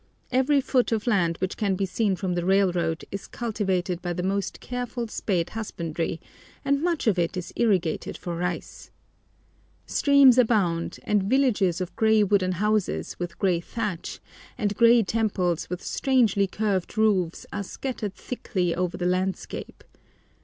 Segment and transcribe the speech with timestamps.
[0.31, 4.23] Every foot of land which can be seen from the railroad is cultivated by the
[4.23, 6.19] most careful spade husbandry,
[6.65, 8.89] and much of it is irrigated for rice.
[9.85, 14.19] Streams abound, and villages of grey wooden houses with grey thatch,
[14.57, 19.83] and grey temples with strangely curved roofs, are scattered thickly over the landscape.